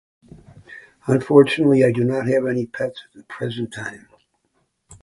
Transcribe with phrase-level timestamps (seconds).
[1.05, 4.07] Unfortunately, I do not have any pets the present time.